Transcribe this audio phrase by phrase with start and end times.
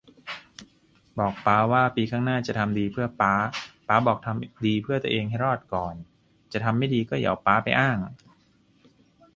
[1.17, 3.33] บอกป๊าว่า ปีข้างหน้า จะทำดีเพื่อป๊า
[3.87, 5.95] ป๊าบอกทำดีเพื่อตัวเองให้รอดก่อน
[6.53, 7.97] จะทำไม่ดีก็อย่าเอาป๊าไปอ้าง